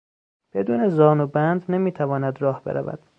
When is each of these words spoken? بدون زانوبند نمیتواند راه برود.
بدون 0.53 0.89
زانوبند 0.89 1.71
نمیتواند 1.71 2.41
راه 2.41 2.63
برود. 2.63 2.99